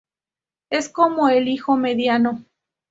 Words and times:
Es 0.71 0.89
como 0.89 1.29
el 1.29 1.47
hijo 1.47 1.77
mediano. 1.77 2.43